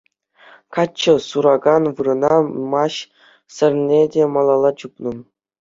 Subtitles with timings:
[0.77, 2.35] Каччӑ суракан вырӑна
[2.73, 2.95] маҫ
[3.59, 5.11] сӗрнӗ те малалла чупнӑ.